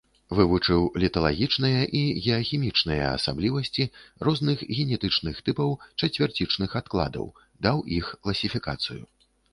Вывучыў 0.37 0.79
літалагічныя 1.01 1.81
і 1.99 2.01
геахімічныя 2.25 3.11
асаблівасці 3.17 3.83
розных 4.29 4.63
генетычных 4.77 5.35
тыпаў 5.51 5.69
чацвярцічных 5.99 6.69
адкладаў, 6.81 7.25
даў 7.69 7.77
іх 7.99 8.05
класіфікацыю. 8.27 9.03